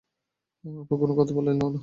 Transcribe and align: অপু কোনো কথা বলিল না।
অপু 0.63 0.93
কোনো 1.01 1.13
কথা 1.17 1.33
বলিল 1.37 1.55
না। 1.61 1.79